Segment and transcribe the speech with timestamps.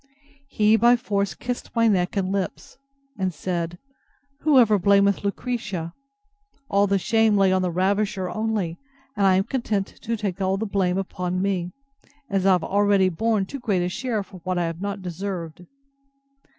[0.47, 2.79] He by force kissed my neck and lips;
[3.19, 3.77] and said,
[4.39, 5.93] Whoever blamed Lucretia?
[6.71, 8.79] All the shame lay on the ravisher only
[9.15, 11.71] and I am content to take all the blame upon me,
[12.31, 15.67] as I have already borne too great a share for what I have not deserved.